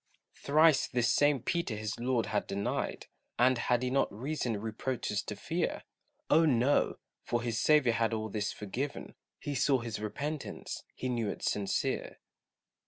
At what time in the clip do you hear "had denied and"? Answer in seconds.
2.25-3.59